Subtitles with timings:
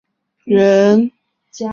[0.45, 1.11] 来瑱永
[1.51, 1.67] 寿人。